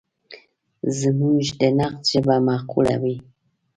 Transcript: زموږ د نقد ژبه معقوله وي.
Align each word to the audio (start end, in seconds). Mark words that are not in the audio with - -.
زموږ 0.99 1.43
د 1.59 1.61
نقد 1.79 2.03
ژبه 2.11 2.35
معقوله 2.47 2.95
وي. 3.03 3.15